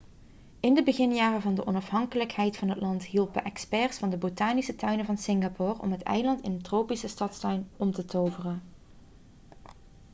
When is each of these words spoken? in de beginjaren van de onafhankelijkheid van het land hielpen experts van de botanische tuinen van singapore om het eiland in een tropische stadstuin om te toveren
in 0.59 0.73
de 0.73 0.83
beginjaren 0.83 1.41
van 1.41 1.55
de 1.55 1.65
onafhankelijkheid 1.65 2.57
van 2.57 2.69
het 2.69 2.79
land 2.79 3.05
hielpen 3.05 3.43
experts 3.43 3.97
van 3.97 4.09
de 4.09 4.17
botanische 4.17 4.75
tuinen 4.75 5.05
van 5.05 5.17
singapore 5.17 5.81
om 5.81 5.91
het 5.91 6.01
eiland 6.03 6.41
in 6.41 6.51
een 6.51 6.61
tropische 6.61 7.07
stadstuin 7.07 7.69
om 7.77 7.91
te 7.91 8.05
toveren 8.05 8.61